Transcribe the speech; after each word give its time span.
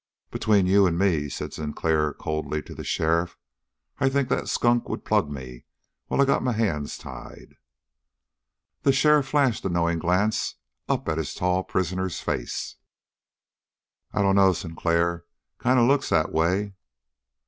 "Between 0.31 0.65
you 0.65 0.87
and 0.87 0.97
me," 0.97 1.29
said 1.29 1.53
Sinclair 1.53 2.15
coldly 2.15 2.63
to 2.63 2.73
the 2.73 2.83
sheriff, 2.83 3.37
"I 3.99 4.09
think 4.09 4.29
that 4.29 4.47
skunk 4.49 4.89
would 4.89 5.05
plug 5.05 5.29
me 5.29 5.65
while 6.07 6.19
I 6.19 6.25
got 6.25 6.41
my 6.41 6.53
hands 6.53 6.97
tied." 6.97 7.53
The 8.81 8.93
sheriff 8.93 9.27
flashed 9.27 9.63
a 9.63 9.69
knowing 9.69 9.99
glance 9.99 10.55
up 10.89 11.07
at 11.07 11.19
his 11.19 11.35
tall 11.35 11.63
prisoner's 11.63 12.19
face. 12.19 12.77
"I 14.11 14.23
dunno, 14.23 14.53
Sinclair. 14.53 15.25
Kind 15.59 15.77
of 15.79 15.85
looks 15.87 16.09
that 16.09 16.31
way." 16.31 16.73